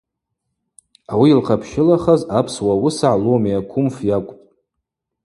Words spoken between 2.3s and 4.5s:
апсуа уысагӏв Ломиа Кумф йакӏвпӏ.